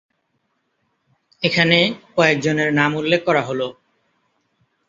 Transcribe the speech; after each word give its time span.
এখানে 1.43 1.77
কয়েকজনের 2.15 2.69
নাম 2.73 2.91
উল্লেখ 2.95 3.21
করা 3.25 3.41
হল। 3.41 3.61